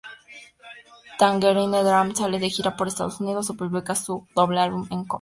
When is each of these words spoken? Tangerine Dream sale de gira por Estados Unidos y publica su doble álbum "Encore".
Tangerine 1.19 1.83
Dream 1.83 2.15
sale 2.15 2.39
de 2.39 2.49
gira 2.49 2.75
por 2.75 2.87
Estados 2.87 3.19
Unidos 3.21 3.51
y 3.51 3.53
publica 3.53 3.93
su 3.93 4.25
doble 4.33 4.59
álbum 4.59 4.87
"Encore". 4.89 5.09